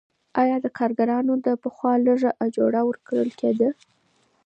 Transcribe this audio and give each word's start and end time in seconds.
آیا 0.41 0.57
کارګرانو 0.77 1.35
ته 1.45 1.51
پخوا 1.63 1.93
لږه 2.07 2.31
اجوره 2.45 2.81
ورکول 2.89 3.29
کیده؟ 3.39 3.69